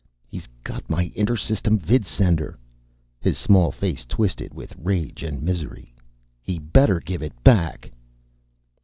"He's 0.25 0.47
got 0.63 0.89
my 0.89 1.09
intersystem 1.15 1.77
vidsender." 1.77 2.55
His 3.21 3.37
small 3.37 3.71
face 3.71 4.03
twisted 4.03 4.51
with 4.51 4.75
rage 4.79 5.21
and 5.21 5.43
misery. 5.43 5.93
"He 6.41 6.57
better 6.57 6.99
give 6.99 7.21
it 7.21 7.43
back!" 7.43 7.91